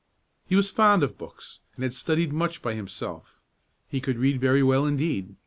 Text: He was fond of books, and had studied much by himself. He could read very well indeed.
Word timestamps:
He 0.47 0.55
was 0.55 0.71
fond 0.71 1.03
of 1.03 1.15
books, 1.19 1.59
and 1.75 1.83
had 1.83 1.93
studied 1.93 2.33
much 2.33 2.63
by 2.63 2.73
himself. 2.73 3.39
He 3.87 4.01
could 4.01 4.17
read 4.17 4.41
very 4.41 4.63
well 4.63 4.87
indeed. 4.87 5.35